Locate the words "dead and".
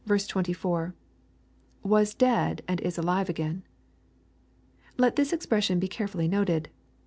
2.15-2.81